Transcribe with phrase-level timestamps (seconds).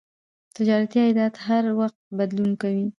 [0.55, 2.85] تجارتي عایدات هر وخت بدلون کوي.